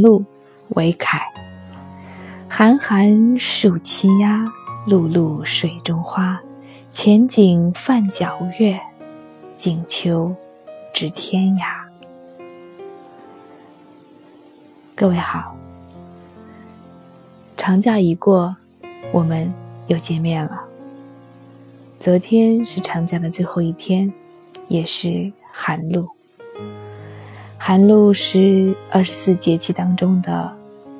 [0.00, 0.24] 露
[0.70, 1.20] 为凯。
[2.48, 4.44] 寒寒暑栖鸦，
[4.86, 6.40] 露露水中花。
[6.92, 8.80] 前景泛皎月，
[9.56, 10.32] 近秋
[10.92, 11.82] 知天涯。
[14.94, 15.56] 各位好，
[17.56, 18.56] 长假已过，
[19.12, 19.52] 我们
[19.88, 20.62] 又见面了。
[21.98, 24.12] 昨天是长假的最后一天，
[24.68, 26.13] 也是寒露。
[27.66, 30.54] 寒露是二十四节气当中的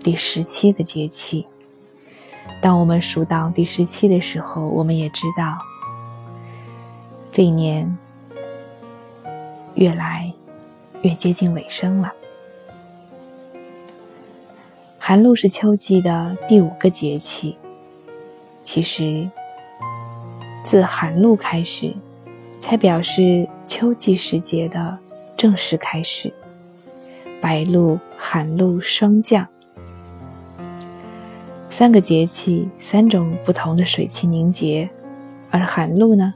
[0.00, 1.46] 第十七个节气。
[2.62, 5.58] 当我们数到第十七的时候，我们也知道，
[7.30, 7.94] 这一年
[9.74, 10.32] 越来
[11.02, 12.10] 越接近尾声了。
[14.98, 17.58] 寒露是秋季的第五个节气。
[18.64, 19.28] 其实，
[20.64, 21.94] 自寒露开始，
[22.58, 24.98] 才表示秋季时节的
[25.36, 26.32] 正式开始。
[27.40, 29.46] 白露、寒露霜降，
[31.70, 34.88] 三个节气，三种不同的水汽凝结，
[35.50, 36.34] 而寒露呢，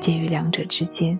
[0.00, 1.18] 介于两者之间。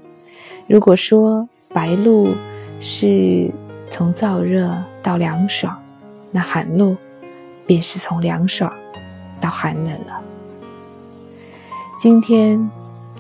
[0.67, 2.35] 如果说白露
[2.81, 3.51] 是
[3.89, 5.81] 从燥热到凉爽，
[6.33, 6.97] 那寒露
[7.67, 8.73] 便是从凉爽
[9.41, 10.21] 到寒冷了。
[11.99, 12.71] 今天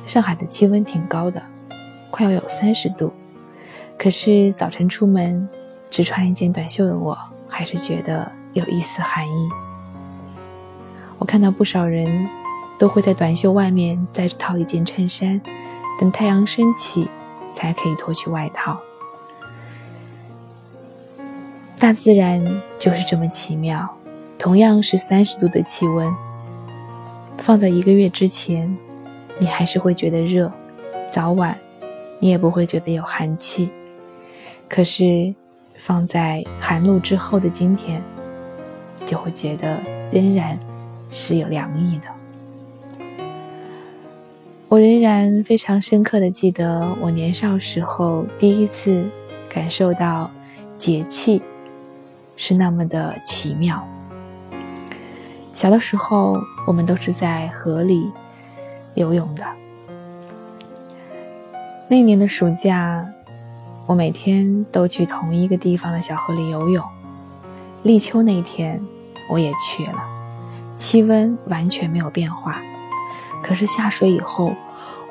[0.06, 1.42] 上海的气温挺高的，
[2.11, 3.12] 快要有三十度，
[3.97, 5.48] 可是早晨出门
[5.91, 9.48] 只穿一件短袖的我，还是觉得有一丝寒意。
[11.19, 12.28] 我看到不少人
[12.78, 15.41] 都会在短袖外面再套一件衬衫，
[15.98, 17.08] 等太阳升起
[17.52, 18.80] 才可以脱去外套。
[21.78, 22.44] 大自然
[22.78, 23.88] 就是这么奇妙，
[24.38, 26.11] 同样是三十度的气温，
[27.38, 28.77] 放在一个月之前，
[29.38, 30.52] 你还是会觉得热，
[31.11, 31.58] 早晚
[32.18, 33.70] 你也不会觉得有寒气。
[34.68, 35.34] 可是
[35.80, 38.01] 放在寒露之后的今天，
[39.07, 39.80] 就会觉得
[40.13, 40.57] 仍然
[41.08, 42.05] 是有凉意的。
[44.69, 49.08] 我仍然非常深刻的记得我年少时候第一次
[49.48, 50.30] 感受到
[50.79, 51.42] 节气。
[52.42, 53.86] 是那么的奇妙。
[55.52, 58.11] 小的时候，我们都是在河里
[58.95, 59.45] 游泳的。
[61.86, 63.07] 那年的暑假，
[63.86, 66.85] 我每天都去同一个地方的小河里游泳。
[67.83, 68.80] 立秋那天，
[69.30, 70.05] 我也去了。
[70.77, 72.63] 气温完全没有变化，
[73.42, 74.55] 可是下水以后，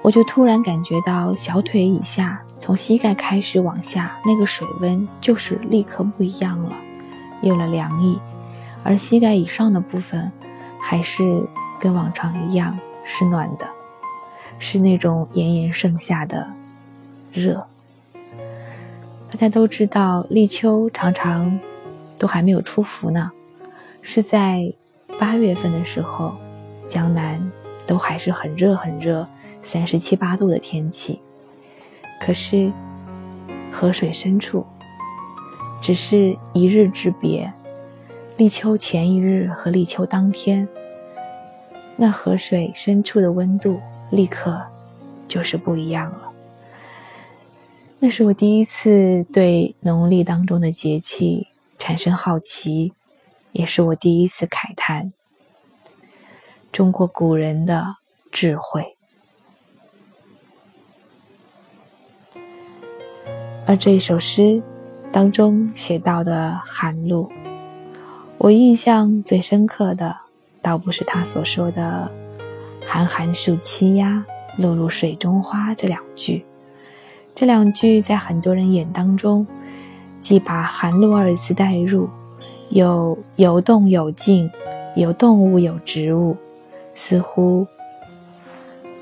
[0.02, 6.76] 我就突然感觉到小腿以下，从膝盖开始往下，那个水温就是立刻不一样了。
[7.42, 8.20] 有了凉意，
[8.84, 10.32] 而膝盖以上的部分
[10.82, 11.48] 还是
[11.80, 13.68] 跟往常一样是暖的，
[14.58, 16.52] 是那种炎炎盛夏的
[17.32, 17.68] 热。
[19.30, 21.60] 大家都知道，立秋常常
[22.18, 23.32] 都还没有出伏呢，
[24.02, 24.74] 是在
[25.18, 26.36] 八月份的时候，
[26.88, 27.42] 江南
[27.86, 29.28] 都还是很热很热，
[29.62, 31.22] 三十七八度的天气。
[32.20, 32.72] 可是
[33.72, 34.66] 河水深处。
[35.82, 37.52] 只是一日之别，
[38.36, 40.68] 立秋前一日和立秋当天，
[41.96, 43.80] 那河水深处的温度
[44.10, 44.62] 立刻
[45.26, 46.29] 就是不一样了。
[48.00, 52.94] 那是我第一次对农历当中的节气产生好奇，
[53.52, 55.14] 也是我第一次慨叹
[56.72, 57.98] 中国古人的
[58.32, 58.96] 智慧。
[63.66, 64.62] 而这一首诗。
[65.12, 67.32] 当中写到的寒露，
[68.38, 70.16] 我印象最深刻的，
[70.62, 72.12] 倒不是他所说的
[72.86, 74.24] “寒寒暑栖鸦，
[74.60, 76.46] 露露水中花”这两句。
[77.40, 79.48] 这两句在很多人眼当中，
[80.20, 82.10] 既把寒露二字带入，
[82.70, 84.52] 有有动有静，
[84.94, 86.36] 有动物有植物，
[86.96, 87.66] 似乎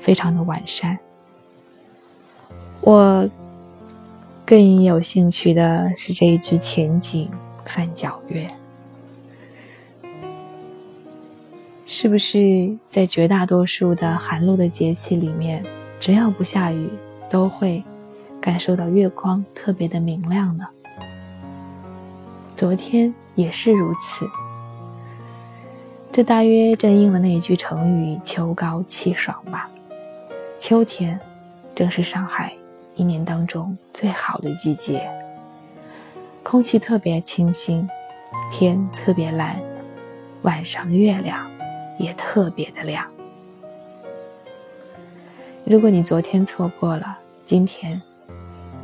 [0.00, 0.96] 非常的完善。
[2.80, 3.28] 我。
[4.46, 7.28] 更有兴趣的是这一句“前景
[7.66, 8.48] 泛皎月”，
[11.84, 15.62] 是不是在绝大多数的寒露的节气里面，
[16.00, 16.88] 只要不下雨，
[17.28, 17.84] 都会
[18.40, 20.66] 感受到月光特别的明亮呢？
[22.56, 24.26] 昨天也是如此，
[26.10, 29.70] 这大约正应了那句成语“秋高气爽”吧。
[30.58, 31.20] 秋天，
[31.74, 32.52] 正是上海。
[32.96, 35.08] 一年当中最好的季节，
[36.42, 37.88] 空气特别清新，
[38.50, 39.56] 天特别蓝，
[40.42, 41.48] 晚上的月亮
[41.96, 43.06] 也特别的亮。
[45.64, 48.02] 如果你昨天错过了，今天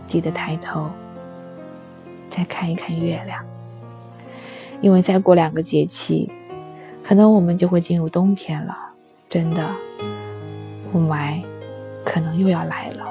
[0.07, 0.91] 记得抬头
[2.31, 3.45] 再看一看月亮。
[4.81, 6.31] 因为再过两个节气，
[7.03, 8.77] 可能我们就会进入冬天了。
[9.31, 9.67] 真的，
[10.93, 11.43] 雾霾
[12.05, 13.07] 可能又要来了。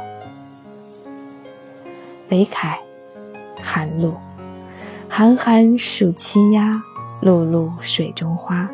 [2.30, 2.80] 北凯，
[3.62, 4.16] 寒露，
[5.10, 6.82] 寒寒暑期鸦，
[7.22, 8.70] 露露水中花。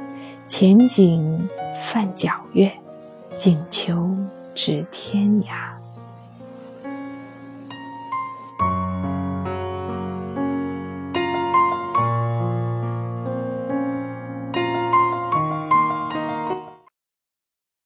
[0.46, 2.72] 前景泛皎月，
[3.34, 4.10] 近秋
[4.54, 5.79] 知天涯。